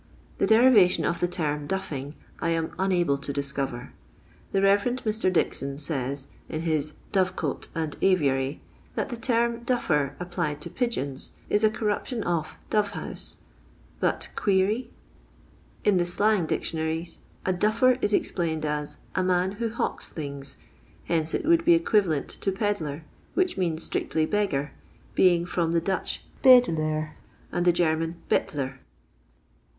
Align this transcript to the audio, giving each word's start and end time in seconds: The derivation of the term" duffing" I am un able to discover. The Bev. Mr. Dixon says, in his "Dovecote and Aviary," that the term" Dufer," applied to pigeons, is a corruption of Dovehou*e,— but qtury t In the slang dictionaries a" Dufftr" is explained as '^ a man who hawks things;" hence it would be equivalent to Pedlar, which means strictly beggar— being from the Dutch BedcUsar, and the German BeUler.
The 0.39 0.47
derivation 0.47 1.05
of 1.05 1.19
the 1.19 1.27
term" 1.27 1.67
duffing" 1.67 2.15
I 2.39 2.49
am 2.49 2.73
un 2.79 2.91
able 2.91 3.19
to 3.19 3.31
discover. 3.31 3.93
The 4.51 4.59
Bev. 4.59 4.81
Mr. 4.81 5.31
Dixon 5.31 5.77
says, 5.77 6.25
in 6.49 6.61
his 6.61 6.93
"Dovecote 7.13 7.67
and 7.75 7.95
Aviary," 8.01 8.61
that 8.95 9.09
the 9.09 9.15
term" 9.15 9.59
Dufer," 9.63 10.15
applied 10.19 10.59
to 10.61 10.71
pigeons, 10.71 11.33
is 11.51 11.63
a 11.63 11.69
corruption 11.69 12.23
of 12.23 12.55
Dovehou*e,— 12.71 13.39
but 13.99 14.29
qtury 14.35 14.65
t 14.85 14.89
In 15.83 15.97
the 15.97 16.05
slang 16.05 16.47
dictionaries 16.47 17.19
a" 17.45 17.53
Dufftr" 17.53 18.03
is 18.03 18.11
explained 18.11 18.65
as 18.65 18.95
'^ 18.95 18.99
a 19.13 19.21
man 19.21 19.51
who 19.51 19.69
hawks 19.69 20.09
things;" 20.09 20.57
hence 21.09 21.35
it 21.35 21.45
would 21.45 21.63
be 21.63 21.75
equivalent 21.75 22.27
to 22.29 22.51
Pedlar, 22.51 23.03
which 23.35 23.55
means 23.55 23.83
strictly 23.83 24.25
beggar— 24.25 24.71
being 25.13 25.45
from 25.45 25.73
the 25.73 25.79
Dutch 25.79 26.25
BedcUsar, 26.43 27.11
and 27.51 27.65
the 27.65 27.71
German 27.71 28.15
BeUler. 28.31 28.79